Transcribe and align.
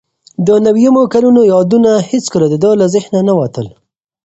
د 0.47 0.49
نویمو 0.65 1.03
کلونو 1.13 1.41
یادونه 1.53 1.91
هیڅکله 2.09 2.45
د 2.49 2.55
ده 2.63 2.69
له 2.81 2.85
ذهنه 2.93 3.19
نه 3.29 3.33
وتل. 3.39 3.67